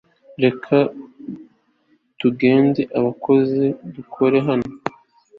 [0.43, 0.75] reka
[2.19, 2.81] tugende!
[2.99, 3.65] abakozi,
[3.95, 4.69] dukora hano